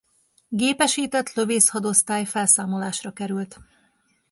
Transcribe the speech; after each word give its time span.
Gépesített 0.49 1.33
Lövészhadosztály 1.33 2.25
felszámolásra 2.25 3.11
került. 3.11 3.59